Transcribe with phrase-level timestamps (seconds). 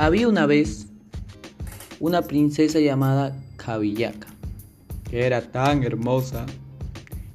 [0.00, 0.86] Había una vez
[2.00, 4.28] una princesa llamada Kabiyaka,
[5.10, 6.46] que era tan hermosa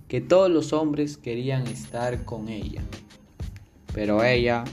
[0.08, 2.82] que todos los hombres querían estar con ella.
[3.94, 4.64] Pero ella,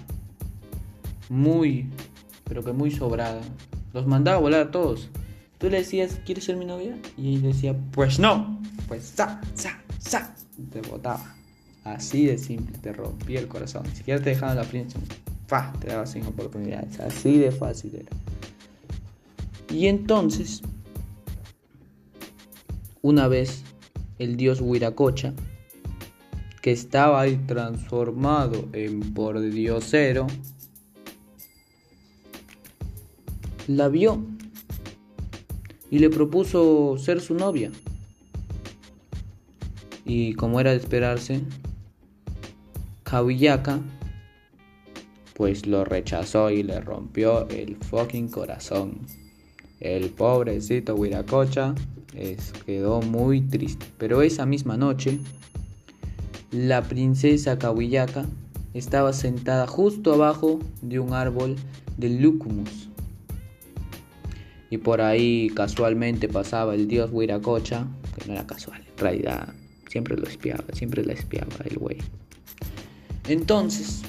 [1.29, 1.91] muy,
[2.45, 3.43] pero que muy sobrada,
[3.93, 5.11] los mandaba a volar a todos.
[5.59, 6.97] Tú le decías, ¿quieres ser mi novia?
[7.19, 10.35] Y ella decía, pues no, pues sa, sa, sa.
[10.73, 11.35] Te botaba.
[11.85, 13.83] Así de simple, te rompía el corazón.
[13.87, 14.99] Ni siquiera te dejaba la princesa
[15.81, 16.99] te daba sin oportunidades.
[17.01, 18.11] Así de fácil era.
[19.71, 20.63] Y entonces,
[23.03, 23.63] una vez,
[24.19, 25.35] el dios Huiracocha,
[26.61, 30.27] que estaba ahí transformado en por diosero,
[33.67, 34.25] la vio
[35.91, 37.71] y le propuso ser su novia.
[40.05, 41.43] Y como era de esperarse,
[43.05, 43.81] Kawiyaka
[45.35, 49.01] pues lo rechazó y le rompió el fucking corazón.
[49.81, 51.75] El pobrecito Huiracocha
[52.67, 53.87] quedó muy triste.
[53.99, 55.19] Pero esa misma noche,
[56.51, 58.27] la princesa Kawiyaka
[58.75, 61.57] estaba sentada justo abajo de un árbol
[61.97, 62.89] de Lucumus.
[64.71, 69.55] Y por ahí casualmente pasaba el dios Huiracocha, que no era casual, en realidad
[69.89, 71.99] siempre lo espiaba, siempre la espiaba el güey.
[73.29, 74.03] Entonces,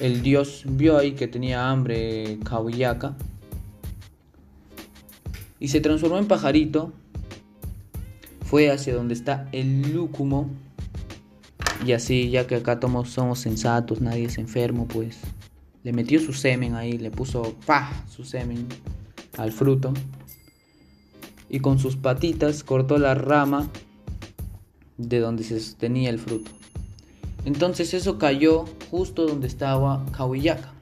[0.00, 3.16] el dios vio ahí que tenía hambre Kawiyaka
[5.60, 6.92] y se transformó en pajarito.
[8.44, 10.50] Fue hacia donde está el lúcumo.
[11.86, 15.18] Y así, ya que acá todos somos sensatos, nadie es enfermo, pues
[15.82, 18.66] le metió su semen ahí, le puso pa su semen
[19.36, 19.92] al fruto.
[21.48, 23.68] Y con sus patitas cortó la rama
[24.96, 26.50] de donde se sostenía el fruto.
[27.44, 30.72] Entonces eso cayó justo donde estaba Kawiyaka.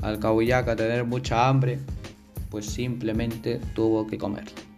[0.00, 1.78] Al Kawiyaka tener mucha hambre,
[2.50, 4.71] pues simplemente tuvo que comerlo.